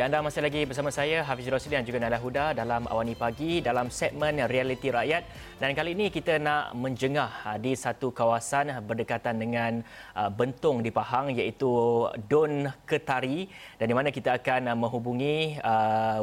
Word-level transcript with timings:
Baik, 0.00 0.16
anda 0.16 0.24
masih 0.24 0.40
lagi 0.40 0.64
bersama 0.64 0.88
saya 0.88 1.20
Hafiz 1.28 1.44
Rosli 1.52 1.76
dan 1.76 1.84
juga 1.84 2.00
Nala 2.00 2.16
Huda 2.16 2.56
dalam 2.56 2.88
Awani 2.88 3.12
Pagi 3.12 3.60
dalam 3.60 3.92
segmen 3.92 4.40
Realiti 4.48 4.88
Rakyat. 4.88 5.28
Dan 5.60 5.76
kali 5.76 5.92
ini 5.92 6.08
kita 6.08 6.40
nak 6.40 6.72
menjengah 6.72 7.28
ah, 7.44 7.60
di 7.60 7.76
satu 7.76 8.08
kawasan 8.08 8.80
berdekatan 8.88 9.36
dengan 9.36 9.84
ah, 10.16 10.32
Bentong 10.32 10.80
di 10.80 10.88
Pahang 10.88 11.36
iaitu 11.36 11.68
Don 12.32 12.64
Ketari 12.88 13.44
dan 13.76 13.92
di 13.92 13.92
mana 13.92 14.08
kita 14.08 14.40
akan 14.40 14.72
ah, 14.72 14.76
menghubungi 14.80 15.60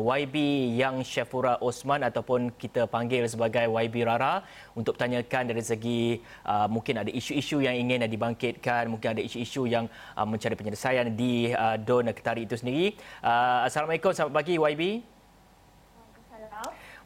YB 0.02 0.36
Yang 0.74 1.06
Syafura 1.14 1.62
Osman 1.62 2.02
ataupun 2.02 2.58
kita 2.58 2.90
panggil 2.90 3.30
sebagai 3.30 3.70
YB 3.70 4.10
Rara 4.10 4.42
untuk 4.74 4.98
tanyakan 4.98 5.54
dari 5.54 5.62
segi 5.62 6.18
mungkin 6.66 7.06
ada 7.06 7.12
isu-isu 7.14 7.62
yang 7.62 7.78
ingin 7.78 8.10
dibangkitkan 8.10 8.90
mungkin 8.90 9.14
ada 9.14 9.22
isu-isu 9.22 9.70
yang 9.70 9.86
mencari 10.18 10.58
penyelesaian 10.58 11.14
di 11.14 11.54
Don 11.86 12.10
Ketari 12.10 12.50
itu 12.50 12.58
sendiri 12.58 12.98
Assalamualaikum, 13.68 14.16
selamat 14.16 14.32
pagi 14.32 14.56
YB. 14.56 14.84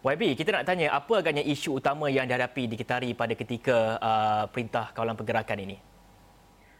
YB, 0.05 0.23
kita 0.37 0.53
nak 0.53 0.69
tanya 0.69 0.93
apa 0.93 1.17
agaknya 1.17 1.41
isu 1.41 1.81
utama 1.81 2.05
yang 2.05 2.29
dihadapi 2.29 2.69
di 2.69 2.77
Ketari 2.77 3.17
pada 3.17 3.33
ketika 3.33 3.97
uh, 3.97 4.45
Perintah 4.45 4.93
Kawalan 4.93 5.17
Pergerakan 5.17 5.57
ini? 5.57 5.81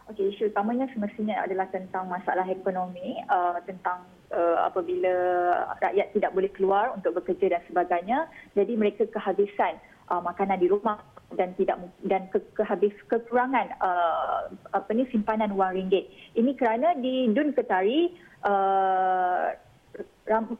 Okey, 0.06 0.38
isu 0.38 0.54
utamanya 0.54 0.86
semestinya 0.94 1.42
adalah 1.42 1.66
tentang 1.74 2.06
masalah 2.06 2.46
ekonomi, 2.46 3.26
uh, 3.26 3.58
tentang 3.66 4.06
uh, 4.30 4.70
apabila 4.70 5.14
rakyat 5.82 6.14
tidak 6.14 6.30
boleh 6.30 6.52
keluar 6.54 6.94
untuk 6.94 7.18
bekerja 7.18 7.58
dan 7.58 7.66
sebagainya, 7.66 8.30
jadi 8.54 8.78
mereka 8.78 9.10
kehabisan 9.10 9.82
uh, 10.14 10.22
makanan 10.22 10.62
di 10.62 10.70
rumah 10.70 11.02
dan 11.34 11.58
tidak 11.58 11.82
dan 12.06 12.30
ke, 12.30 12.38
kehabis 12.54 12.94
kekurangan 13.10 13.74
uh, 13.82 14.52
apa 14.78 14.90
ni 14.94 15.10
simpanan 15.10 15.58
wang 15.58 15.74
ringgit. 15.74 16.06
Ini 16.38 16.54
kerana 16.54 16.94
di 17.02 17.34
Dun 17.34 17.56
Ketari 17.56 18.12
uh, 18.44 19.56
ram, 20.32 20.56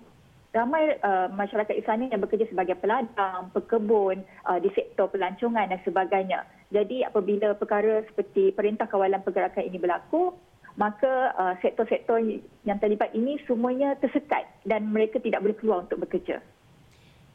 ramai 0.52 1.00
uh, 1.00 1.32
masyarakat 1.32 1.72
Islami 1.80 2.12
yang 2.12 2.20
bekerja 2.20 2.52
sebagai 2.52 2.76
peladang, 2.76 3.48
pekebun 3.56 4.20
uh, 4.44 4.60
di 4.60 4.68
sektor 4.76 5.08
pelancongan 5.08 5.72
dan 5.72 5.80
sebagainya. 5.88 6.44
Jadi 6.76 7.08
apabila 7.08 7.56
perkara 7.56 8.04
seperti 8.12 8.52
Perintah 8.52 8.92
Kawalan 8.92 9.24
Pergerakan 9.24 9.64
ini 9.64 9.80
berlaku, 9.80 10.36
maka 10.76 11.36
uh, 11.36 11.56
sektor-sektor 11.64 12.20
yang 12.68 12.80
terlibat 12.80 13.12
ini 13.16 13.40
semuanya 13.48 13.96
tersekat 14.00 14.48
dan 14.68 14.92
mereka 14.92 15.20
tidak 15.20 15.44
boleh 15.44 15.58
keluar 15.60 15.78
untuk 15.88 16.04
bekerja. 16.04 16.44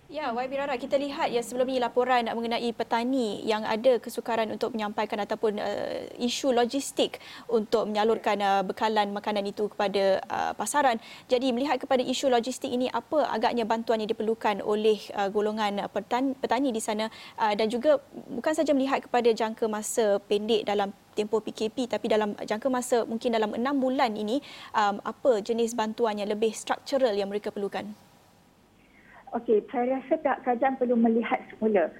Ya, 0.07 0.31
YB 0.31 0.55
Rara, 0.55 0.79
kita 0.79 0.95
lihat 1.03 1.35
ya 1.35 1.43
sebelum 1.43 1.67
ini 1.67 1.83
laporan 1.83 2.31
mengenai 2.31 2.71
petani 2.71 3.43
yang 3.43 3.67
ada 3.67 3.99
kesukaran 3.99 4.47
untuk 4.55 4.71
menyampaikan 4.71 5.19
ataupun 5.19 5.59
uh, 5.59 6.07
isu 6.23 6.55
logistik 6.55 7.19
untuk 7.51 7.91
menyalurkan 7.91 8.39
uh, 8.39 8.63
bekalan 8.63 9.11
makanan 9.11 9.43
itu 9.51 9.67
kepada 9.67 10.23
uh, 10.31 10.53
pasaran. 10.55 11.03
Jadi 11.27 11.51
melihat 11.51 11.83
kepada 11.83 12.07
isu 12.07 12.31
logistik 12.31 12.71
ini, 12.71 12.87
apa 12.87 13.27
agaknya 13.35 13.67
bantuan 13.67 13.99
yang 13.99 14.07
diperlukan 14.07 14.63
oleh 14.63 15.03
uh, 15.11 15.27
golongan 15.27 15.91
petani, 15.91 16.39
petani 16.39 16.71
di 16.71 16.79
sana 16.79 17.11
uh, 17.43 17.59
dan 17.59 17.67
juga 17.67 17.99
bukan 18.31 18.55
saja 18.55 18.71
melihat 18.79 19.03
kepada 19.03 19.35
jangka 19.35 19.67
masa 19.67 20.23
pendek 20.31 20.71
dalam 20.71 20.95
tempoh 21.19 21.43
PKP 21.43 21.91
tapi 21.91 22.07
dalam 22.07 22.39
jangka 22.47 22.71
masa 22.71 23.03
mungkin 23.03 23.35
dalam 23.35 23.59
enam 23.59 23.75
bulan 23.75 24.15
ini 24.15 24.39
um, 24.71 25.03
apa 25.03 25.43
jenis 25.43 25.75
bantuan 25.75 26.15
yang 26.15 26.31
lebih 26.31 26.55
struktural 26.55 27.11
yang 27.11 27.27
mereka 27.27 27.51
perlukan? 27.51 28.06
Okey, 29.35 29.67
saya 29.75 29.99
rasa 29.99 30.15
pihak 30.23 30.39
kerajaan 30.47 30.79
perlu 30.79 30.95
melihat 30.95 31.43
semula 31.51 31.91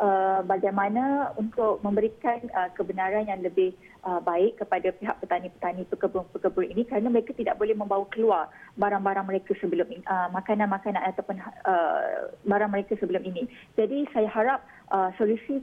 uh, 0.00 0.40
bagaimana 0.48 1.34
untuk 1.36 1.78
memberikan 1.84 2.40
uh, 2.56 2.72
kebenaran 2.72 3.28
yang 3.28 3.44
lebih 3.44 3.76
uh, 4.02 4.18
baik 4.24 4.58
kepada 4.58 4.90
pihak 4.96 5.16
petani-petani 5.20 5.84
pekebun-pekebun 5.92 6.66
ini 6.72 6.82
kerana 6.88 7.12
mereka 7.12 7.36
tidak 7.36 7.60
boleh 7.60 7.76
membawa 7.76 8.08
keluar 8.10 8.48
barang-barang 8.80 9.26
mereka 9.28 9.52
sebelum 9.60 9.86
ini, 9.92 10.02
uh, 10.08 10.32
makanan-makanan 10.32 11.02
ataupun 11.14 11.36
uh, 11.68 12.32
barang 12.48 12.70
mereka 12.72 12.96
sebelum 12.98 13.22
ini. 13.22 13.46
Jadi 13.76 14.08
saya 14.10 14.28
harap 14.32 14.60
uh, 14.90 15.12
solusi 15.20 15.62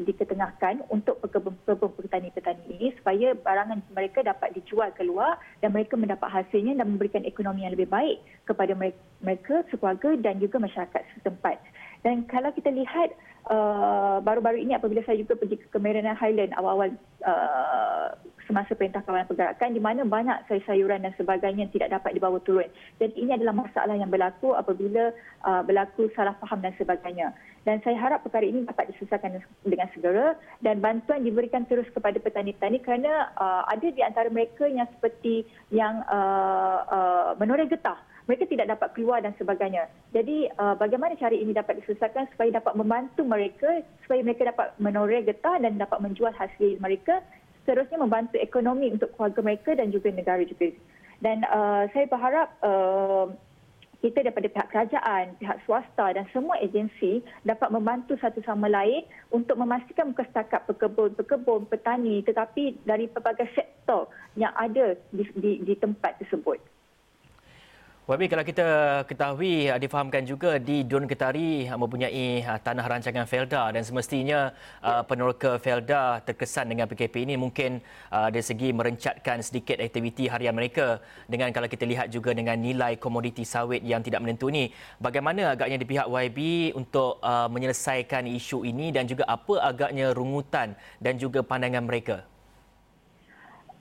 diketengahkan 0.00 0.88
untuk 0.88 1.20
petani-petani 2.00 2.64
ini 2.72 2.96
supaya 2.96 3.36
barangan 3.36 3.84
mereka 3.92 4.24
dapat 4.24 4.56
dijual 4.56 4.88
keluar 4.96 5.36
dan 5.60 5.76
mereka 5.76 6.00
mendapat 6.00 6.32
hasilnya 6.32 6.80
dan 6.80 6.96
memberikan 6.96 7.28
ekonomi 7.28 7.68
yang 7.68 7.76
lebih 7.76 7.92
baik 7.92 8.24
kepada 8.48 8.72
mereka, 9.20 9.60
sekeluarga 9.68 10.16
dan 10.16 10.40
juga 10.40 10.56
masyarakat 10.56 11.02
setempat. 11.20 11.60
Dan 12.02 12.24
kalau 12.24 12.50
kita 12.56 12.72
lihat 12.72 13.14
uh, 13.52 14.18
baru-baru 14.24 14.64
ini 14.64 14.74
apabila 14.74 15.04
saya 15.06 15.20
juga 15.22 15.38
pergi 15.38 15.60
ke 15.60 15.66
Kemeranan 15.70 16.18
Highland 16.18 16.56
awal-awal 16.56 16.90
uh, 17.22 18.16
semasa 18.48 18.74
perintah 18.74 19.06
kawalan 19.06 19.28
pergerakan 19.28 19.70
di 19.70 19.78
mana 19.78 20.02
banyak 20.02 20.50
sayur-sayuran 20.50 21.06
dan 21.06 21.14
sebagainya 21.14 21.70
tidak 21.70 21.94
dapat 21.94 22.18
dibawa 22.18 22.42
turun. 22.42 22.66
Jadi 22.98 23.14
ini 23.14 23.38
adalah 23.38 23.54
masalah 23.54 23.94
yang 23.94 24.10
berlaku 24.10 24.56
apabila 24.56 25.14
uh, 25.46 25.62
berlaku 25.62 26.10
salah 26.18 26.34
faham 26.42 26.58
dan 26.58 26.74
sebagainya 26.74 27.30
dan 27.62 27.78
saya 27.86 27.94
harap 27.94 28.26
perkara 28.26 28.42
ini 28.42 28.66
dapat 28.66 28.90
diselesaikan 28.90 29.38
dengan 29.62 29.88
segera 29.94 30.34
dan 30.66 30.82
bantuan 30.82 31.22
diberikan 31.22 31.62
terus 31.70 31.86
kepada 31.94 32.18
petani-petani 32.18 32.82
kerana 32.82 33.30
uh, 33.38 33.62
ada 33.70 33.86
di 33.86 34.02
antara 34.02 34.26
mereka 34.30 34.66
yang 34.66 34.86
seperti 34.98 35.46
yang 35.70 36.02
uh, 36.10 36.78
uh, 36.90 37.30
menoreh 37.38 37.70
getah 37.70 37.98
mereka 38.30 38.46
tidak 38.46 38.70
dapat 38.78 38.88
keluar 38.94 39.18
dan 39.18 39.34
sebagainya. 39.34 39.90
Jadi 40.14 40.46
uh, 40.54 40.78
bagaimana 40.78 41.18
cara 41.18 41.34
ini 41.34 41.50
dapat 41.50 41.82
diselesaikan 41.82 42.30
supaya 42.30 42.54
dapat 42.54 42.78
membantu 42.78 43.26
mereka 43.26 43.82
supaya 44.06 44.22
mereka 44.22 44.46
dapat 44.54 44.74
menoreh 44.78 45.26
getah 45.26 45.58
dan 45.58 45.74
dapat 45.74 45.98
menjual 45.98 46.30
hasil 46.30 46.78
mereka 46.78 47.18
seterusnya 47.62 47.98
membantu 47.98 48.38
ekonomi 48.42 48.90
untuk 48.90 49.10
keluarga 49.14 49.40
mereka 49.42 49.70
dan 49.74 49.90
juga 49.94 50.10
negara 50.10 50.42
juga. 50.42 50.70
Dan 51.22 51.46
uh, 51.46 51.86
saya 51.94 52.06
berharap 52.10 52.48
uh, 52.62 53.30
kita 54.02 54.26
daripada 54.26 54.50
pihak 54.50 54.68
kerajaan, 54.74 55.38
pihak 55.38 55.62
swasta 55.62 56.10
dan 56.10 56.26
semua 56.34 56.58
agensi 56.58 57.22
dapat 57.46 57.70
membantu 57.70 58.18
satu 58.18 58.42
sama 58.42 58.66
lain 58.66 59.06
untuk 59.30 59.54
memastikan 59.54 60.10
bukan 60.10 60.26
setakat 60.26 60.66
pekebun-pekebun, 60.66 61.70
petani 61.70 62.26
tetapi 62.26 62.82
dari 62.82 63.06
pelbagai 63.06 63.46
sektor 63.54 64.10
yang 64.34 64.50
ada 64.58 64.98
di, 65.14 65.22
di, 65.38 65.50
di 65.62 65.74
tempat 65.78 66.18
tersebut. 66.18 66.58
Wabi, 68.02 68.26
kalau 68.26 68.42
kita 68.42 68.66
ketahui, 69.06 69.70
ah, 69.70 69.78
difahamkan 69.78 70.26
juga 70.26 70.58
di 70.58 70.82
Dun 70.82 71.06
Ketari 71.06 71.70
ah, 71.70 71.78
mempunyai 71.78 72.42
ah, 72.42 72.58
tanah 72.58 72.82
rancangan 72.82 73.30
Felda 73.30 73.70
dan 73.70 73.86
semestinya 73.86 74.50
ya. 74.82 75.06
peneroka 75.06 75.54
Felda 75.62 76.18
terkesan 76.26 76.74
dengan 76.74 76.90
PKP 76.90 77.22
ini 77.22 77.38
mungkin 77.38 77.78
dari 78.10 78.42
segi 78.42 78.74
merencatkan 78.74 79.38
sedikit 79.46 79.78
aktiviti 79.78 80.26
harian 80.26 80.50
mereka 80.50 80.98
dengan 81.30 81.54
kalau 81.54 81.70
kita 81.70 81.86
lihat 81.86 82.10
juga 82.10 82.34
dengan 82.34 82.58
nilai 82.58 82.98
komoditi 82.98 83.46
sawit 83.46 83.86
yang 83.86 84.02
tidak 84.02 84.18
menentu 84.18 84.50
ini. 84.50 84.74
Bagaimana 84.98 85.54
agaknya 85.54 85.78
di 85.78 85.86
pihak 85.86 86.10
YB 86.10 86.38
untuk 86.74 87.22
menyelesaikan 87.22 88.26
isu 88.26 88.66
ini 88.66 88.90
dan 88.90 89.06
juga 89.06 89.30
apa 89.30 89.62
agaknya 89.62 90.10
rungutan 90.10 90.74
dan 90.98 91.22
juga 91.22 91.46
pandangan 91.46 91.86
mereka? 91.86 92.26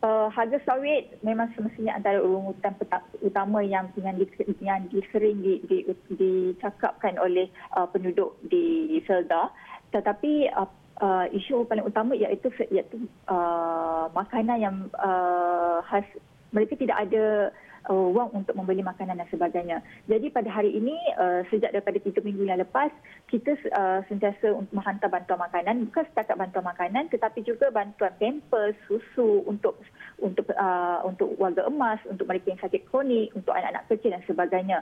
Uh, 0.02 0.28
harga 0.34 0.58
sawit 0.66 1.14
memang 1.22 1.50
semestinya 1.56 1.98
antara 1.98 2.20
urutan 2.22 2.74
utama 3.22 3.62
yang 3.62 3.90
yang, 3.98 4.18
yang 4.62 4.82
disering 4.90 5.42
di, 5.42 5.62
di, 5.66 5.78
dicakapkan 6.14 7.18
oleh 7.22 7.50
uh, 7.78 7.88
penduduk 7.90 8.38
di 8.46 8.98
Selda. 9.06 9.50
Tetapi 9.94 10.52
uh, 10.54 10.70
uh, 11.02 11.26
isu 11.32 11.66
paling 11.66 11.86
utama 11.86 12.18
iaitu 12.18 12.50
iaitu 12.70 13.08
uh, 13.30 14.10
makanan 14.14 14.58
yang 14.62 14.78
uh, 15.02 15.82
khas 15.88 16.06
mereka 16.52 16.76
tidak 16.76 16.98
ada 17.08 17.52
uh, 17.90 18.08
wang 18.14 18.30
untuk 18.36 18.54
membeli 18.54 18.86
makanan 18.86 19.18
dan 19.18 19.30
sebagainya. 19.32 19.82
Jadi 20.06 20.30
pada 20.30 20.50
hari 20.52 20.76
ini 20.76 20.94
uh, 21.18 21.42
sejak 21.50 21.74
daripada 21.74 21.98
tiga 21.98 22.22
minggu 22.22 22.46
yang 22.46 22.62
lepas 22.62 22.92
kita 23.32 23.56
uh, 23.74 24.04
sentiasa 24.06 24.54
untuk 24.54 24.74
menghantar 24.76 25.10
bantuan 25.10 25.42
makanan 25.42 25.90
bukan 25.90 26.06
setakat 26.12 26.36
bantuan 26.38 26.66
makanan 26.68 27.10
tetapi 27.10 27.42
juga 27.42 27.74
bantuan 27.74 28.14
pampers, 28.22 28.78
susu 28.86 29.42
untuk 29.50 29.80
untuk 30.22 30.46
uh, 30.54 31.02
untuk 31.08 31.34
warga 31.42 31.66
emas, 31.66 31.98
untuk 32.06 32.30
mereka 32.30 32.54
yang 32.54 32.62
sakit 32.62 32.86
kronik, 32.92 33.34
untuk 33.34 33.56
anak-anak 33.56 33.88
kecil 33.90 34.14
dan 34.14 34.24
sebagainya. 34.30 34.80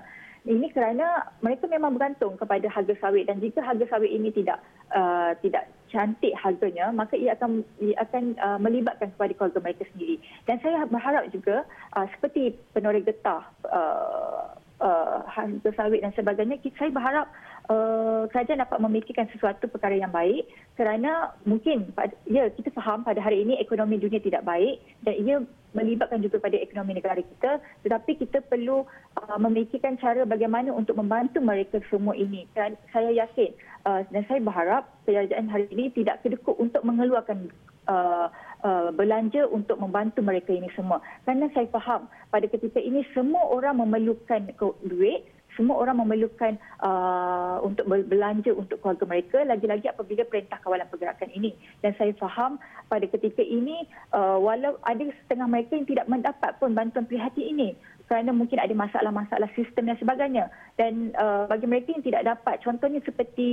Ini 0.47 0.71
kerana 0.71 1.35
mereka 1.43 1.67
memang 1.67 1.99
bergantung 1.99 2.39
kepada 2.39 2.71
harga 2.71 2.95
sawit 3.03 3.27
dan 3.27 3.43
jika 3.43 3.59
harga 3.59 3.85
sawit 3.91 4.07
ini 4.07 4.31
tidak 4.31 4.63
uh, 4.95 5.35
tidak 5.43 5.67
cantik 5.89 6.33
harganya 6.38 6.94
maka 6.94 7.18
ia 7.18 7.33
akan 7.36 7.65
ia 7.81 7.97
akan 8.01 8.38
uh, 8.39 8.59
melibatkan 8.62 9.12
kepada 9.13 9.33
keluarga 9.36 9.59
mereka 9.59 9.83
sendiri. 9.94 10.21
Dan 10.45 10.62
saya 10.62 10.86
berharap 10.86 11.27
juga 11.33 11.65
uh, 11.97 12.07
seperti 12.15 12.56
penoreh 12.74 13.03
getah 13.03 13.44
uh, 13.68 14.53
uh, 14.80 15.19
harga 15.27 15.69
sawit 15.75 16.01
dan 16.01 16.12
sebagainya 16.15 16.57
saya 16.80 16.89
berharap 16.91 17.27
uh, 17.69 18.25
kerajaan 18.31 18.63
dapat 18.63 18.80
memikirkan 18.80 19.27
sesuatu 19.36 19.68
perkara 19.68 19.95
yang 19.95 20.12
baik 20.12 20.47
kerana 20.80 21.36
mungkin 21.44 21.92
ya 22.25 22.47
kita 22.56 22.71
faham 22.74 23.03
pada 23.03 23.19
hari 23.19 23.44
ini 23.44 23.59
ekonomi 23.59 24.00
dunia 24.00 24.24
tidak 24.24 24.44
baik 24.47 24.80
dan 25.03 25.15
ia 25.19 25.35
melibatkan 25.77 26.24
juga 26.25 26.42
pada 26.42 26.57
ekonomi 26.57 26.98
negara 26.98 27.21
kita 27.21 27.62
tetapi 27.86 28.18
kita 28.18 28.42
perlu 28.45 28.86
uh, 29.18 29.38
memikirkan 29.38 29.98
cara 30.01 30.25
bagaimana 30.25 30.74
untuk 30.74 30.98
membantu 30.98 31.39
mereka 31.44 31.77
semua 31.94 32.18
ini 32.18 32.50
saya 32.89 33.13
yakin 33.13 33.54
uh, 33.86 34.01
dan 34.10 34.25
saya 34.25 34.42
berharap 34.42 34.89
kerajaan 35.06 35.48
hari 35.50 35.69
ini 35.74 35.94
tidak 35.94 36.21
kedekut 36.25 36.57
untuk 36.57 36.81
mengeluarkan 36.81 37.54
uh, 37.89 38.27
uh, 38.63 38.89
belanja 38.94 39.48
untuk 39.50 39.80
membantu 39.81 40.21
mereka 40.21 40.54
ini 40.54 40.69
semua. 40.77 41.01
Kerana 41.25 41.50
saya 41.56 41.68
faham 41.74 42.06
pada 42.30 42.45
ketika 42.45 42.77
ini 42.77 43.06
semua 43.16 43.42
orang 43.50 43.81
memerlukan 43.81 44.51
duit 44.86 45.25
semua 45.57 45.81
orang 45.81 45.99
memerlukan 46.01 46.55
uh, 46.81 47.59
untuk 47.65 47.89
berbelanja 47.89 48.53
untuk 48.53 48.79
keluarga 48.79 49.05
mereka. 49.09 49.37
Lagi-lagi 49.43 49.89
apabila 49.89 50.23
perintah 50.27 50.61
kawalan 50.61 50.87
pergerakan 50.87 51.29
ini. 51.33 51.55
Dan 51.81 51.95
saya 51.97 52.13
faham 52.17 52.61
pada 52.87 53.05
ketika 53.09 53.41
ini 53.41 53.85
uh, 54.13 54.37
walau 54.37 54.77
ada 54.85 55.05
setengah 55.23 55.47
mereka 55.49 55.75
yang 55.75 55.87
tidak 55.89 56.05
mendapat 56.07 56.55
pun 56.61 56.73
bantuan 56.77 57.09
prihatin 57.09 57.55
ini. 57.55 57.69
Kerana 58.09 58.33
mungkin 58.33 58.57
ada 58.57 58.73
masalah-masalah 58.73 59.53
sistem 59.53 59.93
dan 59.93 59.97
sebagainya. 60.01 60.45
Dan 60.77 61.13
uh, 61.13 61.45
bagi 61.45 61.69
mereka 61.69 61.93
yang 61.93 62.05
tidak 62.05 62.25
dapat 62.25 62.61
contohnya 62.65 63.01
seperti 63.05 63.49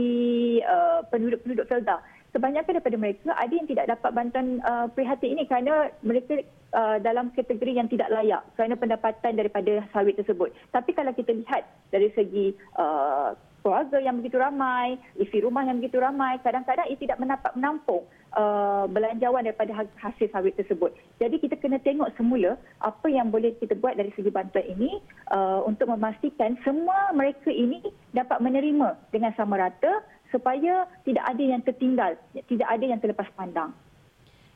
uh, 0.64 1.04
penduduk-penduduk 1.12 1.68
Felda 1.68 2.00
kebanyakan 2.36 2.76
daripada 2.76 2.98
mereka 3.00 3.32
ada 3.32 3.52
yang 3.52 3.64
tidak 3.64 3.88
dapat 3.88 4.10
bantuan 4.12 4.60
uh, 4.64 4.86
prihatin 4.92 5.36
ini. 5.36 5.48
Kerana 5.48 5.88
mereka 6.04 6.44
uh, 6.76 6.96
dalam 7.00 7.32
kategori 7.32 7.72
yang 7.80 7.88
tidak 7.88 8.12
layak 8.12 8.44
kerana 8.54 8.76
pendapatan 8.76 9.32
daripada 9.34 9.82
sawit 9.90 10.20
tersebut. 10.20 10.52
Tapi 10.70 10.92
kalau 10.92 11.16
kita 11.16 11.32
lihat 11.32 11.64
dari 11.88 12.12
segi 12.12 12.52
uh, 12.76 13.32
keluarga 13.66 13.98
yang 13.98 14.22
begitu 14.22 14.38
ramai, 14.38 14.94
isi 15.18 15.42
rumah 15.42 15.66
yang 15.66 15.82
begitu 15.82 15.98
ramai, 15.98 16.38
kadang-kadang 16.46 16.86
ia 16.86 16.94
tidak 17.02 17.18
mendapat 17.18 17.50
menampung 17.58 18.06
uh, 18.38 18.86
belanjawan 18.86 19.42
daripada 19.42 19.74
ha-, 19.74 19.94
hasil 19.98 20.30
sawit 20.30 20.54
tersebut. 20.54 20.94
Jadi 21.18 21.42
kita 21.42 21.58
kena 21.58 21.82
tengok 21.82 22.14
semula 22.14 22.54
apa 22.78 23.10
yang 23.10 23.34
boleh 23.34 23.58
kita 23.58 23.74
buat 23.74 23.98
dari 23.98 24.14
segi 24.14 24.30
bantuan 24.30 24.70
ini 24.70 25.02
uh, 25.34 25.66
untuk 25.66 25.90
memastikan 25.90 26.54
semua 26.62 27.10
mereka 27.10 27.50
ini 27.50 27.82
dapat 28.14 28.38
menerima 28.38 28.94
dengan 29.10 29.34
sama 29.34 29.58
rata 29.58 30.04
supaya 30.30 30.86
tidak 31.02 31.26
ada 31.26 31.42
yang 31.42 31.62
tertinggal, 31.66 32.14
tidak 32.46 32.68
ada 32.70 32.84
yang 32.86 33.02
terlepas 33.02 33.26
pandang. 33.34 33.74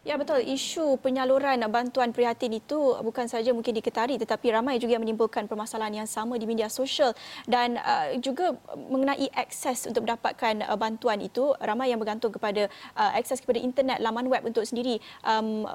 Ya 0.00 0.16
betul, 0.16 0.40
isu 0.40 0.96
penyaluran 1.04 1.60
bantuan 1.68 2.08
prihatin 2.16 2.56
itu 2.56 2.96
bukan 3.04 3.28
saja 3.28 3.52
mungkin 3.52 3.76
diketari 3.76 4.16
tetapi 4.16 4.48
ramai 4.48 4.80
juga 4.80 4.96
yang 4.96 5.04
menimbulkan 5.04 5.44
permasalahan 5.44 5.92
yang 5.92 6.08
sama 6.08 6.40
di 6.40 6.48
media 6.48 6.72
sosial 6.72 7.12
dan 7.44 7.76
uh, 7.76 8.08
juga 8.16 8.56
mengenai 8.88 9.28
akses 9.36 9.84
untuk 9.84 10.08
mendapatkan 10.08 10.64
uh, 10.64 10.72
bantuan 10.80 11.20
itu 11.20 11.52
ramai 11.60 11.92
yang 11.92 12.00
bergantung 12.00 12.32
kepada 12.32 12.72
uh, 12.96 13.12
akses 13.12 13.44
kepada 13.44 13.60
internet 13.60 14.00
laman 14.00 14.24
web 14.32 14.40
untuk 14.48 14.64
sendiri 14.64 15.04
um, 15.20 15.68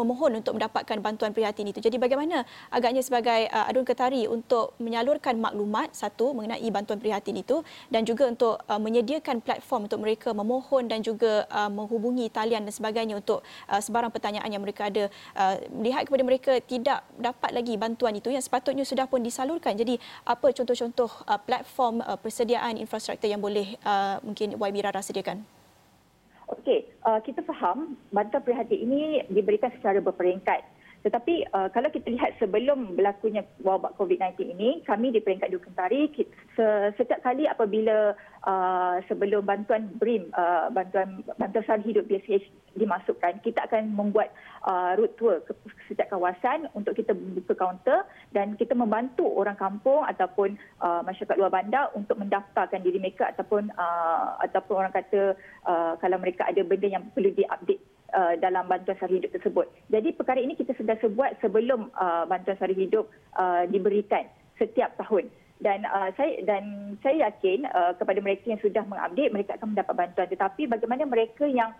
memohon 0.00 0.40
untuk 0.40 0.56
mendapatkan 0.56 0.96
bantuan 1.04 1.36
prihatin 1.36 1.68
itu. 1.68 1.84
Jadi 1.84 2.00
bagaimana 2.00 2.48
agaknya 2.72 3.04
sebagai 3.04 3.52
uh, 3.52 3.68
adun 3.68 3.84
ketari 3.84 4.32
untuk 4.32 4.80
menyalurkan 4.80 5.36
maklumat 5.36 5.92
satu 5.92 6.32
mengenai 6.32 6.72
bantuan 6.72 6.96
prihatin 6.96 7.36
itu 7.36 7.60
dan 7.92 8.08
juga 8.08 8.32
untuk 8.32 8.64
uh, 8.64 8.80
menyediakan 8.80 9.44
platform 9.44 9.92
untuk 9.92 10.00
mereka 10.00 10.32
memohon 10.32 10.88
dan 10.88 11.04
juga 11.04 11.44
uh, 11.52 11.68
menghubungi 11.68 12.32
talian 12.32 12.64
dan 12.64 12.72
sebagainya 12.72 13.20
untuk 13.20 13.41
uh, 13.68 13.80
sebarang 13.82 14.14
pertanyaan 14.14 14.48
yang 14.48 14.62
mereka 14.62 14.88
ada 14.88 15.10
uh, 15.36 15.56
melihat 15.74 16.06
kepada 16.06 16.22
mereka 16.22 16.52
tidak 16.64 17.04
dapat 17.18 17.50
lagi 17.52 17.74
bantuan 17.76 18.14
itu 18.16 18.30
yang 18.30 18.40
sepatutnya 18.40 18.86
sudah 18.86 19.04
pun 19.10 19.20
disalurkan. 19.20 19.74
Jadi 19.76 19.98
apa 20.24 20.48
contoh-contoh 20.54 21.10
uh, 21.26 21.40
platform 21.42 22.00
uh, 22.06 22.16
persediaan 22.16 22.78
infrastruktur 22.78 23.28
yang 23.28 23.42
boleh 23.42 23.76
uh, 23.82 24.22
mungkin 24.22 24.56
YB 24.56 24.76
Rara 24.80 25.02
sediakan? 25.02 25.42
Okey, 26.52 26.84
uh, 27.08 27.16
kita 27.24 27.40
faham 27.48 27.96
bantuan 28.12 28.44
prihatin 28.44 28.84
ini 28.84 29.24
diberikan 29.32 29.72
secara 29.72 30.04
berperingkat. 30.04 30.60
Tetapi 31.02 31.50
uh, 31.50 31.68
kalau 31.74 31.90
kita 31.90 32.14
lihat 32.14 32.38
sebelum 32.38 32.94
berlakunya 32.94 33.42
wabak 33.66 33.98
COVID-19 33.98 34.54
ini, 34.54 34.82
kami 34.86 35.10
di 35.10 35.18
peringkat 35.18 35.50
Dua 35.50 35.62
Kentari, 35.62 36.06
setiap 36.94 37.20
kali 37.26 37.50
apabila 37.50 38.14
uh, 38.46 38.96
sebelum 39.10 39.42
bantuan 39.42 39.90
BRIM, 39.98 40.30
uh, 40.34 40.70
bantuan 40.70 41.26
bantuan 41.38 41.64
sara 41.66 41.82
hidup 41.82 42.06
BSH 42.06 42.46
dimasukkan, 42.78 43.42
kita 43.44 43.66
akan 43.68 43.92
membuat 43.92 44.32
uh, 44.64 44.96
route 44.96 45.14
tour 45.18 45.42
ke 45.44 45.52
setiap 45.90 46.08
kawasan 46.14 46.70
untuk 46.72 46.96
kita 46.96 47.12
buka 47.12 47.54
kaunter 47.58 48.06
dan 48.32 48.56
kita 48.56 48.72
membantu 48.72 49.26
orang 49.28 49.58
kampung 49.58 50.06
ataupun 50.08 50.56
uh, 50.80 51.04
masyarakat 51.04 51.36
luar 51.36 51.52
bandar 51.52 51.92
untuk 51.92 52.16
mendaftarkan 52.16 52.80
diri 52.80 52.96
mereka 53.02 53.28
ataupun 53.34 53.68
uh, 53.76 54.40
ataupun 54.40 54.74
orang 54.86 54.94
kata 54.94 55.36
uh, 55.68 55.94
kalau 56.00 56.16
mereka 56.16 56.48
ada 56.48 56.64
benda 56.64 56.88
yang 56.88 57.04
perlu 57.12 57.30
diupdate 57.34 57.91
uh, 58.14 58.34
dalam 58.38 58.68
bantuan 58.68 58.96
sara 59.00 59.12
hidup 59.12 59.32
tersebut. 59.34 59.66
Jadi 59.88 60.14
perkara 60.14 60.38
ini 60.38 60.54
kita 60.54 60.76
sudah 60.76 60.96
sebuat 61.00 61.40
sebelum 61.40 61.90
uh, 61.96 62.24
bantuan 62.28 62.56
sara 62.60 62.72
hidup 62.72 63.08
uh, 63.36 63.64
diberikan 63.68 64.28
setiap 64.60 64.94
tahun. 65.00 65.28
Dan 65.62 65.86
uh, 65.86 66.10
saya 66.18 66.42
dan 66.42 66.94
saya 67.06 67.30
yakin 67.30 67.70
uh, 67.70 67.94
kepada 67.94 68.18
mereka 68.18 68.50
yang 68.50 68.58
sudah 68.58 68.82
mengupdate 68.82 69.30
mereka 69.30 69.54
akan 69.54 69.78
mendapat 69.78 69.94
bantuan 69.94 70.26
tetapi 70.26 70.66
bagaimana 70.66 71.06
mereka 71.06 71.46
yang 71.46 71.70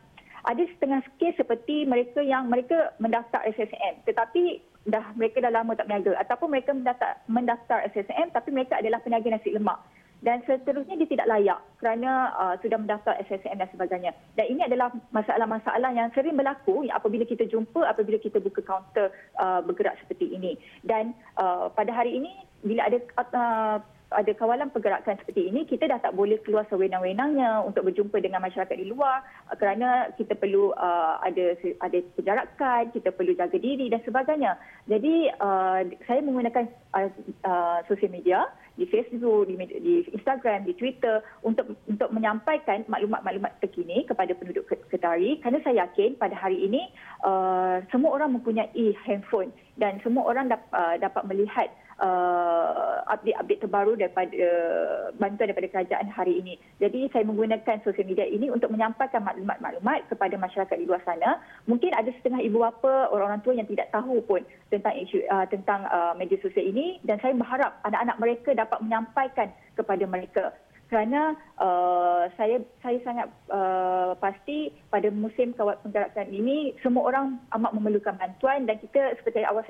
ada 0.43 0.62
setengah 0.75 1.02
kes 1.19 1.38
seperti 1.38 1.87
mereka 1.87 2.23
yang 2.23 2.46
mereka 2.46 2.94
mendaftar 3.02 3.43
SSM 3.43 4.06
tetapi 4.06 4.62
dah 4.87 5.14
mereka 5.14 5.38
dah 5.38 5.55
lama 5.55 5.79
tak 5.79 5.87
berniaga 5.87 6.19
ataupun 6.19 6.50
mereka 6.50 6.70
mendaftar 6.75 7.11
mendaftar 7.31 7.79
SSM 7.94 8.34
tapi 8.34 8.50
mereka 8.50 8.79
adalah 8.82 8.99
peniaga 9.02 9.31
nasi 9.31 9.55
lemak 9.55 9.79
dan 10.22 10.38
seterusnya 10.46 10.94
dia 11.02 11.08
tidak 11.10 11.26
layak 11.26 11.58
kerana 11.82 12.30
uh, 12.38 12.54
sudah 12.62 12.78
mendaftar 12.78 13.19
SSM 13.26 13.58
dan 13.58 13.69
sebagainya. 13.74 14.14
Dan 14.38 14.54
ini 14.54 14.62
adalah 14.62 14.94
masalah-masalah 15.10 15.90
yang 15.90 16.14
sering 16.14 16.38
berlaku 16.38 16.86
apabila 16.94 17.26
kita 17.26 17.42
jumpa 17.50 17.82
apabila 17.90 18.22
kita 18.22 18.38
buka 18.38 18.62
kaunter 18.62 19.10
uh, 19.42 19.58
bergerak 19.66 19.98
seperti 20.06 20.30
ini. 20.30 20.54
Dan 20.86 21.12
uh, 21.42 21.66
pada 21.74 21.90
hari 21.90 22.22
ini 22.22 22.30
bila 22.62 22.86
ada 22.86 22.98
uh, 23.19 23.78
ada 24.12 24.32
kawalan 24.36 24.69
pergerakan 24.69 25.16
seperti 25.19 25.48
ini, 25.48 25.64
kita 25.64 25.88
dah 25.88 25.98
tak 25.98 26.12
boleh 26.12 26.36
keluar 26.44 26.69
sewenang-wenangnya 26.69 27.64
untuk 27.64 27.88
berjumpa 27.88 28.20
dengan 28.20 28.44
masyarakat 28.44 28.76
di 28.76 28.86
luar 28.86 29.24
uh, 29.50 29.56
kerana 29.58 30.12
kita 30.14 30.38
perlu 30.38 30.70
uh, 30.76 31.19
ada 31.19 31.58
ada 31.82 31.98
penjarakan, 32.14 32.94
kita 32.94 33.10
perlu 33.10 33.34
jaga 33.34 33.58
diri 33.58 33.90
dan 33.90 34.04
sebagainya. 34.06 34.54
Jadi 34.86 35.32
uh, 35.34 35.82
saya 36.06 36.20
menggunakan 36.22 36.70
uh, 36.94 37.10
uh, 37.42 37.78
sosial 37.90 38.12
media 38.14 38.46
di 38.76 38.88
Facebook, 38.88 39.48
di, 39.48 39.54
di 39.58 39.94
Instagram, 40.16 40.64
di 40.64 40.72
Twitter 40.76 41.20
untuk 41.44 41.76
untuk 41.84 42.08
menyampaikan 42.08 42.84
maklumat-maklumat 42.88 43.60
terkini 43.60 44.08
kepada 44.08 44.32
penduduk 44.32 44.64
Ketari 44.88 45.40
kerana 45.44 45.60
saya 45.60 45.88
yakin 45.88 46.16
pada 46.16 46.32
hari 46.32 46.64
ini 46.64 46.88
uh, 47.24 47.84
semua 47.92 48.16
orang 48.16 48.36
mempunyai 48.40 48.96
handphone 49.04 49.52
dan 49.76 50.00
semua 50.00 50.28
orang 50.28 50.48
dap, 50.48 50.64
uh, 50.72 50.96
dapat 50.96 51.24
melihat 51.29 51.69
uh, 52.01 53.05
update-update 53.11 53.69
terbaru 53.69 53.99
daripada 53.99 54.32
uh, 54.32 55.05
bantuan 55.19 55.53
daripada 55.53 55.69
kerajaan 55.69 56.08
hari 56.08 56.41
ini. 56.41 56.55
Jadi 56.81 57.11
saya 57.13 57.27
menggunakan 57.27 57.82
sosial 57.84 58.08
media 58.08 58.25
ini 58.25 58.49
untuk 58.49 58.72
menyampaikan 58.72 59.27
maklumat-maklumat 59.27 60.08
kepada 60.08 60.34
masyarakat 60.39 60.77
di 60.79 60.87
luar 60.89 61.03
sana. 61.05 61.43
Mungkin 61.69 61.93
ada 61.93 62.08
setengah 62.20 62.41
ibu 62.41 62.63
bapa, 62.63 63.11
orang-orang 63.13 63.43
tua 63.43 63.58
yang 63.58 63.69
tidak 63.69 63.91
tahu 63.93 64.22
pun 64.25 64.41
tentang 64.72 64.94
isu 64.96 65.20
uh, 65.29 65.46
tentang 65.51 65.84
uh, 65.91 66.15
media 66.17 66.39
sosial 66.41 66.65
ini 66.65 67.03
dan 67.05 67.20
saya 67.20 67.37
berharap 67.37 67.77
anak-anak 67.84 68.17
mereka 68.17 68.51
dapat 68.56 68.79
menyampaikan 68.81 69.49
kepada 69.77 70.05
mereka 70.06 70.44
kerana 70.93 71.32
uh, 71.56 72.29
saya 72.37 72.61
saya 72.84 73.01
sangat 73.01 73.32
uh, 73.49 74.13
pasti 74.20 74.69
pada 74.93 75.08
musim 75.08 75.56
kawat 75.56 75.81
penggerakan 75.81 76.29
ini 76.29 76.77
semua 76.84 77.08
orang 77.08 77.41
amat 77.56 77.72
memerlukan 77.72 78.13
bantuan 78.20 78.69
dan 78.69 78.77
kita 78.77 79.17
seperti 79.17 79.41
awal 79.49 79.65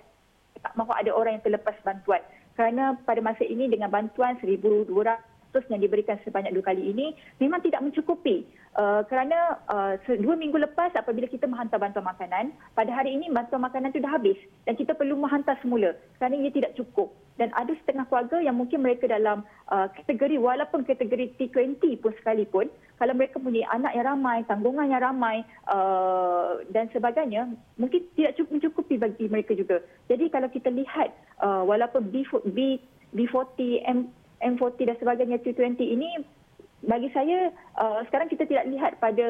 tak 0.62 0.72
mahu 0.78 0.94
ada 0.94 1.10
orang 1.10 1.38
yang 1.38 1.44
terlepas 1.44 1.74
bantuan. 1.82 2.22
Kerana 2.54 2.94
pada 3.02 3.18
masa 3.24 3.42
ini 3.42 3.66
dengan 3.66 3.90
bantuan 3.90 4.38
1,200 4.38 4.88
yang 5.68 5.84
diberikan 5.84 6.16
sebanyak 6.24 6.56
dua 6.56 6.72
kali 6.72 6.94
ini 6.94 7.12
memang 7.36 7.60
tidak 7.60 7.84
mencukupi. 7.84 8.48
Uh, 8.72 9.04
kerana 9.04 9.60
uh, 9.68 10.00
dua 10.16 10.32
minggu 10.32 10.56
lepas 10.56 10.96
apabila 10.96 11.28
kita 11.28 11.44
menghantar 11.44 11.76
bantuan 11.76 12.08
makanan, 12.08 12.56
pada 12.72 12.88
hari 12.88 13.12
ini 13.12 13.28
bantuan 13.28 13.60
makanan 13.60 13.92
itu 13.92 14.00
dah 14.00 14.16
habis 14.16 14.38
dan 14.64 14.80
kita 14.80 14.96
perlu 14.96 15.12
menghantar 15.20 15.60
semula 15.60 15.92
kerana 16.16 16.40
ia 16.40 16.48
tidak 16.48 16.72
cukup. 16.80 17.12
Dan 17.40 17.48
ada 17.56 17.72
setengah 17.80 18.04
keluarga 18.12 18.44
yang 18.44 18.56
mungkin 18.60 18.84
mereka 18.84 19.08
dalam 19.08 19.44
uh, 19.72 19.88
kategori 19.96 20.36
walaupun 20.36 20.84
kategori 20.84 21.32
T20 21.40 21.80
pun 22.00 22.12
sekalipun, 22.20 22.68
kalau 23.00 23.16
mereka 23.16 23.40
punya 23.40 23.64
anak 23.72 23.96
yang 23.96 24.14
ramai, 24.14 24.44
tanggungan 24.44 24.86
yang 24.92 25.00
ramai 25.00 25.40
uh, 25.66 26.60
dan 26.70 26.92
sebagainya, 26.92 27.48
mungkin 27.80 28.04
tidak 28.14 28.36
cukup 28.36 28.60
mencukupi 28.60 28.94
bagi 29.00 29.26
mereka 29.32 29.56
juga. 29.56 29.80
Jadi 30.06 30.28
kalau 30.28 30.46
kita 30.52 30.68
lihat 30.68 31.10
uh, 31.40 31.64
walaupun 31.64 32.12
B, 32.12 32.22
B, 32.52 32.78
B40, 33.16 33.82
M, 33.88 34.12
M40 34.42 34.90
dan 34.90 34.96
sebagainya 34.98 35.38
T20 35.40 35.78
ini 35.78 36.10
bagi 36.82 37.06
saya 37.14 37.54
uh, 37.78 38.02
sekarang 38.10 38.26
kita 38.26 38.42
tidak 38.42 38.66
lihat 38.66 38.98
pada 38.98 39.26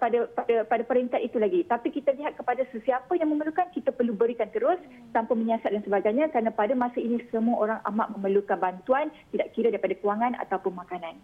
pada 0.00 0.24
pada 0.32 0.64
pada 0.64 0.82
peringkat 0.88 1.20
itu 1.20 1.36
lagi 1.36 1.60
tapi 1.68 1.92
kita 1.92 2.16
lihat 2.16 2.32
kepada 2.40 2.64
sesiapa 2.72 3.12
yang 3.20 3.28
memerlukan 3.28 3.68
kita 3.76 3.92
perlu 3.92 4.16
berikan 4.16 4.48
terus 4.48 4.80
tanpa 5.12 5.36
menyiasat 5.36 5.68
dan 5.68 5.84
sebagainya 5.84 6.32
kerana 6.32 6.48
pada 6.48 6.72
masa 6.72 6.96
ini 6.96 7.20
semua 7.28 7.60
orang 7.60 7.80
amat 7.92 8.08
memerlukan 8.16 8.56
bantuan 8.56 9.12
tidak 9.36 9.52
kira 9.52 9.68
daripada 9.68 10.00
kewangan 10.00 10.32
ataupun 10.48 10.72
makanan. 10.80 11.20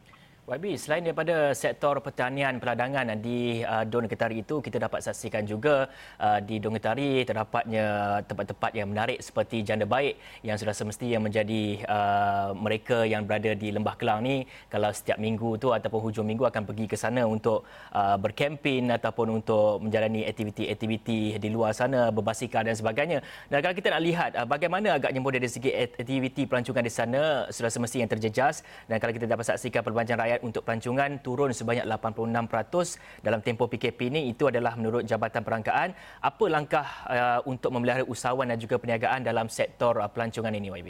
YB, 0.50 0.74
selain 0.74 1.06
daripada 1.06 1.54
sektor 1.54 2.02
pertanian 2.02 2.58
peladangan 2.58 3.14
di 3.22 3.62
uh, 3.62 3.86
Don 3.86 4.10
Getari 4.10 4.42
itu, 4.42 4.58
kita 4.58 4.82
dapat 4.82 4.98
saksikan 4.98 5.46
juga 5.46 5.86
uh, 6.18 6.42
di 6.42 6.58
Don 6.58 6.74
Getari 6.74 7.22
terdapatnya 7.22 8.18
tempat-tempat 8.26 8.74
yang 8.74 8.90
menarik 8.90 9.22
seperti 9.22 9.62
Janda 9.62 9.86
Baik 9.86 10.18
yang 10.42 10.58
sudah 10.58 10.74
semestinya 10.74 11.22
menjadi 11.22 11.86
uh, 11.86 12.50
mereka 12.58 13.06
yang 13.06 13.30
berada 13.30 13.54
di 13.54 13.70
Lembah 13.70 13.94
Kelang 13.94 14.26
ni 14.26 14.42
kalau 14.66 14.90
setiap 14.90 15.22
minggu 15.22 15.54
tu 15.54 15.70
ataupun 15.70 16.10
hujung 16.10 16.26
minggu 16.26 16.42
akan 16.42 16.66
pergi 16.66 16.90
ke 16.90 16.98
sana 16.98 17.30
untuk 17.30 17.62
uh, 17.94 18.18
berkempen 18.18 18.90
ataupun 18.90 19.38
untuk 19.38 19.86
menjalani 19.86 20.26
aktiviti-aktiviti 20.26 21.38
di 21.38 21.48
luar 21.54 21.78
sana, 21.78 22.10
berbasikal 22.10 22.66
dan 22.66 22.74
sebagainya. 22.74 23.22
Dan 23.46 23.62
kalau 23.62 23.74
kita 23.78 23.94
nak 23.94 24.02
lihat 24.02 24.30
uh, 24.34 24.50
bagaimana 24.50 24.98
agaknya 24.98 25.22
model 25.22 25.46
dari 25.46 25.54
segi 25.54 25.70
aktiviti 25.70 26.42
pelancongan 26.50 26.82
di 26.82 26.90
sana 26.90 27.46
sudah 27.54 27.70
semestinya 27.70 28.10
yang 28.10 28.14
terjejas 28.18 28.66
dan 28.90 28.98
kalau 28.98 29.14
kita 29.14 29.30
dapat 29.30 29.46
saksikan 29.46 29.86
perbankan 29.86 30.18
rakyat 30.18 30.39
untuk 30.42 30.66
pelancongan 30.66 31.20
turun 31.20 31.52
sebanyak 31.52 31.84
86% 31.86 33.24
dalam 33.24 33.40
tempoh 33.40 33.68
PKP 33.68 34.10
ini 34.10 34.32
itu 34.32 34.48
adalah 34.48 34.74
menurut 34.74 35.06
Jabatan 35.06 35.44
Perangkaan. 35.44 35.92
Apa 36.20 36.44
langkah 36.48 36.86
uh, 37.06 37.40
untuk 37.48 37.70
memelihara 37.72 38.04
usahawan 38.04 38.50
dan 38.50 38.58
juga 38.58 38.80
perniagaan 38.80 39.24
dalam 39.24 39.46
sektor 39.46 40.00
uh, 40.00 40.08
pelancongan 40.10 40.52
ini 40.56 40.68
YB? 40.72 40.88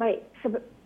Baik, 0.00 0.18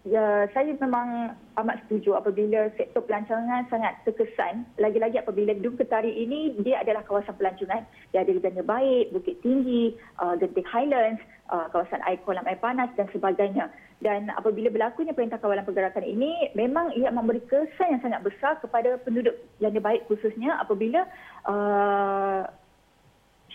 ya, 0.06 0.44
saya 0.52 0.76
memang 0.76 1.34
amat 1.56 1.82
setuju 1.86 2.18
apabila 2.18 2.68
sektor 2.76 3.02
pelancongan 3.02 3.66
sangat 3.66 3.96
terkesan. 4.06 4.66
Lagi-lagi 4.78 5.18
apabila 5.18 5.56
Dum 5.56 5.74
Ketari 5.74 6.12
ini, 6.12 6.54
dia 6.62 6.82
adalah 6.84 7.02
kawasan 7.02 7.34
pelancongan. 7.38 7.86
Dia 8.12 8.22
ada 8.22 8.30
Gajah 8.30 8.66
Baik, 8.66 9.16
Bukit 9.16 9.40
Tinggi, 9.40 9.96
uh, 10.20 10.36
Genting 10.36 10.68
Highlands, 10.68 11.22
uh, 11.50 11.66
kawasan 11.72 12.02
air 12.06 12.20
kolam 12.22 12.46
air 12.46 12.58
panas 12.58 12.90
dan 12.94 13.10
sebagainya. 13.10 13.70
Dan 13.96 14.28
apabila 14.28 14.68
berlakunya 14.68 15.16
Perintah 15.16 15.40
Kawalan 15.40 15.64
Pergerakan 15.64 16.04
ini, 16.04 16.52
memang 16.52 16.92
ia 16.92 17.08
memberi 17.08 17.40
kesan 17.48 17.96
yang 17.96 18.02
sangat 18.04 18.20
besar 18.28 18.60
kepada 18.60 19.00
penduduk 19.00 19.32
Gajah 19.56 19.80
Baik 19.80 20.04
khususnya 20.04 20.60
apabila 20.60 21.08
uh, 21.48 22.44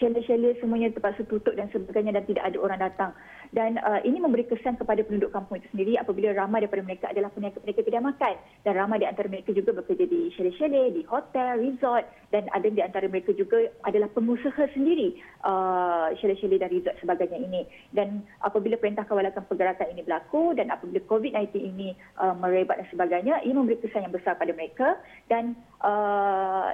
chalet-chalet 0.01 0.57
semuanya 0.57 0.89
terpaksa 0.89 1.21
tutup 1.29 1.53
dan 1.53 1.69
sebagainya 1.69 2.17
dan 2.17 2.25
tidak 2.25 2.43
ada 2.49 2.57
orang 2.57 2.81
datang. 2.81 3.13
Dan 3.51 3.77
uh, 3.83 3.99
ini 4.01 4.17
memberi 4.17 4.47
kesan 4.47 4.79
kepada 4.79 5.03
penduduk 5.03 5.35
kampung 5.35 5.59
itu 5.59 5.67
sendiri 5.75 5.99
apabila 5.99 6.31
ramai 6.31 6.63
daripada 6.63 6.87
mereka 6.87 7.05
adalah 7.11 7.29
peniaga-peniaga 7.35 7.83
kedai 7.83 8.01
makan. 8.01 8.35
Dan 8.63 8.73
ramai 8.79 8.97
di 9.03 9.07
antara 9.07 9.27
mereka 9.27 9.51
juga 9.51 9.75
bekerja 9.75 10.07
di 10.07 10.31
chalet-chalet, 10.33 10.95
di 10.95 11.03
hotel, 11.05 11.59
resort 11.59 12.07
dan 12.31 12.47
ada 12.55 12.67
di 12.71 12.79
antara 12.79 13.11
mereka 13.11 13.35
juga 13.35 13.67
adalah 13.83 14.07
pengusaha 14.15 14.71
sendiri 14.71 15.19
uh, 15.43 16.15
chalet-chalet 16.17 16.63
dan 16.63 16.71
resort 16.71 16.95
sebagainya 17.03 17.37
ini. 17.43 17.61
Dan 17.91 18.23
apabila 18.41 18.79
Perintah 18.79 19.03
Kawalan 19.03 19.35
Pergerakan 19.35 19.91
ini 19.91 20.01
berlaku 20.07 20.55
dan 20.55 20.71
apabila 20.71 21.03
COVID-19 21.11 21.59
ini 21.59 21.91
uh, 22.23 22.31
merebat 22.33 22.79
dan 22.79 22.87
sebagainya, 22.87 23.43
ini 23.43 23.51
memberi 23.51 23.83
kesan 23.83 24.07
yang 24.07 24.15
besar 24.15 24.39
pada 24.39 24.55
mereka 24.55 24.95
dan 25.27 25.59
uh, 25.83 26.71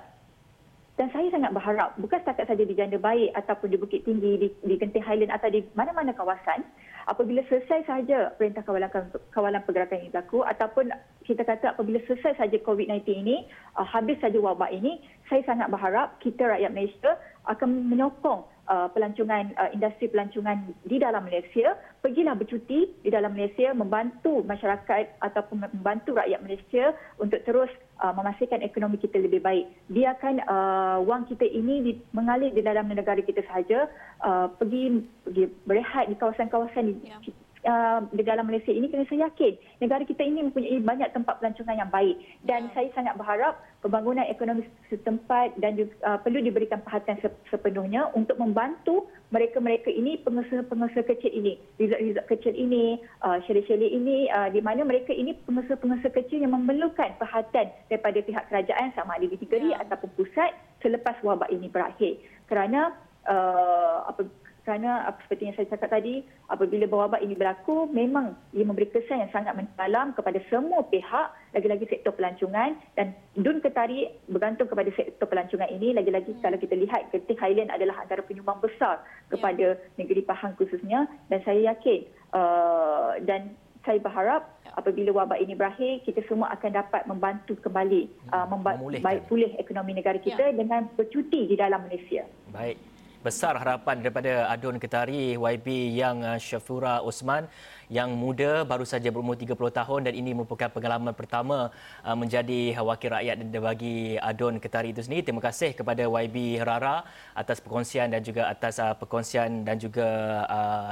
dan 0.97 1.13
saya 1.13 1.29
sangat 1.29 1.53
berharap 1.53 1.93
bukan 2.01 2.17
setakat 2.25 2.49
saja 2.49 2.65
di 2.65 2.73
Janda 2.73 2.97
Baik 2.97 3.29
ataupun 3.37 3.69
di 3.69 3.77
Bukit 3.77 4.01
Tinggi, 4.01 4.33
di, 4.41 4.47
di 4.49 4.75
Genting 4.81 5.05
Highland 5.05 5.29
atau 5.29 5.45
di 5.53 5.61
mana-mana 5.77 6.09
kawasan, 6.09 6.65
apabila 7.05 7.45
selesai 7.45 7.85
saja 7.85 8.33
perintah 8.33 8.65
kawalan, 8.65 8.89
kawalan 9.29 9.61
pergerakan 9.61 10.01
ini 10.01 10.09
berlaku 10.09 10.41
ataupun 10.41 10.89
kita 11.21 11.45
kata 11.45 11.77
apabila 11.77 12.01
selesai 12.09 12.41
saja 12.41 12.57
COVID-19 12.65 13.13
ini, 13.13 13.45
uh, 13.77 13.85
habis 13.85 14.17
saja 14.17 14.41
wabak 14.41 14.73
ini, 14.73 14.97
saya 15.29 15.45
sangat 15.45 15.69
berharap 15.69 16.17
kita 16.17 16.49
rakyat 16.49 16.73
Malaysia 16.73 17.13
akan 17.45 17.93
menyokong 17.93 18.41
uh, 18.67 18.87
pelancongan 18.91 19.51
uh, 19.57 19.69
industri 19.73 20.11
pelancongan 20.11 20.75
di 20.85 20.99
dalam 20.99 21.25
Malaysia 21.25 21.75
pergilah 22.03 22.35
bercuti 22.37 22.87
di 23.01 23.09
dalam 23.09 23.33
Malaysia 23.33 23.73
membantu 23.73 24.43
masyarakat 24.45 25.19
ataupun 25.23 25.65
membantu 25.73 26.15
rakyat 26.15 26.39
Malaysia 26.43 26.93
untuk 27.17 27.41
terus 27.43 27.71
uh, 28.03 28.13
memastikan 28.13 28.61
ekonomi 28.61 28.99
kita 29.01 29.17
lebih 29.17 29.41
baik 29.41 29.65
biarkan 29.89 30.43
uh, 30.45 30.99
wang 31.03 31.25
kita 31.25 31.47
ini 31.47 31.75
di, 31.83 31.91
mengalir 32.13 32.53
di 32.53 32.61
dalam 32.61 32.87
negara 32.87 33.19
kita 33.23 33.41
sahaja 33.47 33.87
uh, 34.21 34.47
pergi 34.55 35.03
pergi 35.25 35.43
berehat 35.65 36.11
di 36.11 36.15
kawasan-kawasan 36.15 37.01
yeah. 37.03 37.19
Uh, 37.67 37.99
di 38.15 38.23
dalam 38.23 38.47
Malaysia 38.47 38.71
ini 38.71 38.87
kerana 38.87 39.03
saya 39.11 39.27
yakin 39.27 39.59
negara 39.83 40.07
kita 40.07 40.23
ini 40.23 40.39
mempunyai 40.39 40.79
banyak 40.79 41.11
tempat 41.11 41.43
pelancongan 41.43 41.75
yang 41.75 41.91
baik 41.91 42.15
dan 42.47 42.71
ya. 42.71 42.79
saya 42.79 42.87
sangat 42.95 43.19
berharap 43.19 43.59
pembangunan 43.83 44.23
ekonomi 44.23 44.63
setempat 44.87 45.51
dan 45.59 45.75
juga 45.75 45.91
uh, 46.07 46.15
perlu 46.23 46.39
diberikan 46.39 46.79
perhatian 46.79 47.19
sepenuhnya 47.51 48.07
untuk 48.15 48.39
membantu 48.39 49.11
mereka-mereka 49.35 49.91
ini 49.91 50.15
pengusaha-pengusaha 50.23 51.11
kecil 51.11 51.27
ini 51.27 51.59
resort-resort 51.75 52.27
kecil 52.31 52.55
ini 52.55 53.03
uh, 53.27 53.35
chalet-chalet 53.43 53.91
ini 53.91 54.31
uh, 54.31 54.47
di 54.47 54.63
mana 54.63 54.87
mereka 54.87 55.11
ini 55.11 55.35
pengusaha-pengusaha 55.43 56.15
kecil 56.23 56.47
yang 56.47 56.55
memerlukan 56.55 57.19
perhatian 57.19 57.67
daripada 57.91 58.23
pihak 58.23 58.47
kerajaan 58.47 58.95
sama 58.95 59.19
ada 59.19 59.27
di 59.27 59.35
negeri 59.35 59.75
ya. 59.75 59.83
ataupun 59.83 60.07
pusat 60.15 60.55
selepas 60.79 61.19
wabak 61.19 61.51
ini 61.51 61.67
berakhir 61.67 62.15
kerana 62.47 62.95
uh, 63.27 64.07
apa 64.07 64.23
kerana 64.67 65.07
seperti 65.23 65.47
yang 65.47 65.55
saya 65.55 65.71
cakap 65.71 65.95
tadi 65.95 66.27
apabila 66.51 66.83
wabak 66.91 67.23
ini 67.23 67.39
berlaku 67.39 67.87
memang 67.87 68.35
ia 68.51 68.67
memberi 68.67 68.91
kesan 68.91 69.23
yang 69.23 69.31
sangat 69.31 69.55
mendalam 69.55 70.11
kepada 70.11 70.43
semua 70.51 70.83
pihak 70.91 71.31
lagi-lagi 71.55 71.87
sektor 71.87 72.11
pelancongan 72.11 72.75
dan 72.99 73.15
Dun 73.39 73.63
Ketari 73.63 74.11
bergantung 74.27 74.67
kepada 74.67 74.91
sektor 74.91 75.23
pelancongan 75.23 75.71
ini 75.71 75.95
lagi-lagi 75.95 76.35
hmm. 76.35 76.43
kalau 76.43 76.59
kita 76.59 76.75
lihat 76.75 77.07
Genting 77.15 77.39
Highland 77.39 77.71
adalah 77.71 78.03
antara 78.03 78.19
penyumbang 78.27 78.59
besar 78.59 79.07
kepada 79.31 79.79
ya. 79.79 79.95
negeri 79.95 80.27
Pahang 80.27 80.59
khususnya 80.59 81.07
dan 81.31 81.39
saya 81.47 81.71
yakin 81.71 82.03
uh, 82.35 83.15
dan 83.23 83.55
saya 83.87 84.03
berharap 84.03 84.51
ya. 84.67 84.75
apabila 84.83 85.15
wabak 85.15 85.39
ini 85.39 85.55
berakhir 85.55 86.03
kita 86.03 86.27
semua 86.27 86.51
akan 86.51 86.75
dapat 86.75 87.07
membantu 87.07 87.55
kembali 87.63 88.11
hmm. 88.11 88.35
uh, 88.35 88.47
membaik 88.51 89.31
pulih 89.31 89.55
ekonomi 89.55 89.95
negara 89.95 90.19
kita 90.19 90.51
ya. 90.51 90.59
dengan 90.59 90.91
bercuti 90.99 91.47
di 91.47 91.55
dalam 91.55 91.87
Malaysia. 91.87 92.27
Baik 92.51 92.96
besar 93.25 93.57
harapan 93.57 93.99
daripada 94.01 94.49
Adun 94.53 94.77
Ketari 94.77 95.35
YB 95.35 95.97
yang 95.97 96.21
uh, 96.21 96.37
Syafura 96.37 97.01
Osman 97.01 97.49
yang 97.87 98.11
muda 98.15 98.67
baru 98.67 98.83
saja 98.83 99.07
berumur 99.11 99.39
30 99.39 99.55
tahun 99.55 99.99
dan 100.07 100.13
ini 100.13 100.35
merupakan 100.35 100.67
pengalaman 100.67 101.15
pertama 101.15 101.71
uh, 102.03 102.15
menjadi 102.15 102.75
wakil 102.83 103.15
rakyat 103.15 103.37
bagi 103.57 104.19
Adun 104.19 104.59
Ketari 104.59 104.91
itu 104.91 105.01
sendiri. 105.03 105.23
Terima 105.23 105.43
kasih 105.43 105.71
kepada 105.71 106.03
YB 106.03 106.59
Rara 106.63 107.07
atas 107.31 107.63
perkongsian 107.63 108.11
dan 108.11 108.21
juga 108.23 108.51
atas 108.51 108.79
uh, 108.83 108.95
perkongsian 108.95 109.63
dan 109.63 109.79
juga 109.79 110.07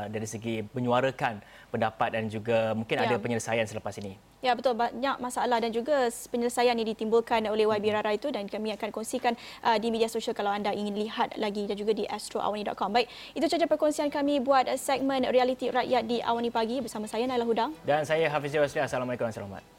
dari 0.10 0.28
segi 0.28 0.64
menyuarakan 0.72 1.40
pendapat 1.76 2.16
dan 2.16 2.32
juga 2.32 2.72
mungkin 2.72 2.96
ya. 2.96 3.04
ada 3.10 3.16
penyelesaian 3.20 3.68
selepas 3.68 3.96
ini. 4.00 4.16
Ya 4.46 4.54
betul 4.54 4.78
banyak 4.78 5.18
masalah 5.18 5.58
dan 5.58 5.74
juga 5.74 6.06
penyelesaian 6.30 6.78
yang 6.78 6.86
ditimbulkan 6.86 7.42
oleh 7.50 7.66
YB 7.66 7.90
Rara 7.90 8.14
itu 8.14 8.30
dan 8.30 8.46
kami 8.46 8.78
akan 8.78 8.94
kongsikan 8.94 9.34
uh, 9.66 9.74
di 9.82 9.90
media 9.90 10.06
sosial 10.06 10.38
kalau 10.38 10.54
anda 10.54 10.70
ingin 10.70 10.94
lihat 10.94 11.34
lagi 11.42 11.66
dan 11.66 11.74
juga 11.74 11.98
di 11.98 12.06
astroawani.com. 12.06 12.94
Baik, 12.94 13.10
itu 13.34 13.42
saja 13.50 13.66
perkongsian 13.66 14.14
kami 14.14 14.38
buat 14.46 14.70
segmen 14.78 15.26
realiti 15.26 15.74
rakyat 15.74 16.06
di 16.06 16.22
Awani 16.22 16.54
Pagi 16.54 16.78
bersama 16.86 17.10
saya 17.10 17.26
Naila 17.26 17.50
Hudang 17.50 17.74
dan 17.82 18.06
saya 18.06 18.30
Hafiz 18.30 18.54
Rosli. 18.54 18.78
Assalamualaikum 18.78 19.26
wabarakatuh. 19.26 19.75